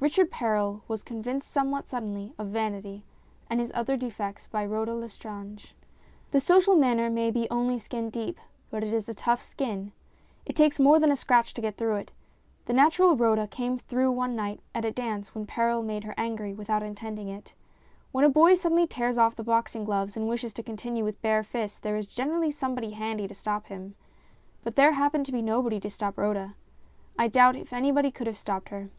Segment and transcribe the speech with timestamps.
[0.00, 3.04] Richard Perral was convinced somewhat suddenly of vanity
[3.48, 5.74] and his other defects by Rhoda Lestrange.
[6.30, 8.38] The social manner may be only skin deep,
[8.70, 9.92] but it is a tough skin.
[10.44, 12.12] It takes more than a scratch to get through it.
[12.66, 16.52] The natural Rhoda came through one night at a dance when Perral made her angry
[16.52, 17.54] without intending it.
[18.10, 21.42] When a boy suddenly tears off the boxing gloves and wishes to continue with bare
[21.42, 23.94] fists, there is generally somebody handy to stop him.
[24.62, 26.56] But there happened to be nobody to stop Rhoda
[27.18, 28.90] I doubt if anybody could have stopped her.